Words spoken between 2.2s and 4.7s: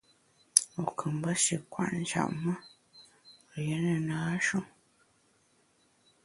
me, rié ne na-shu.